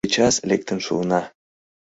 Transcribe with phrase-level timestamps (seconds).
[0.05, 1.21] —Сейчас лектын шуына.